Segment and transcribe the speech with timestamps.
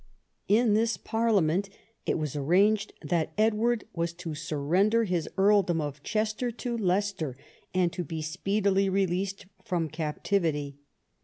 [0.47, 1.69] In this Parliament
[2.07, 7.37] it was arranged that Edward was to surrender his earldom of Chester to Leicester
[7.71, 10.79] and to be speedily released from captivity.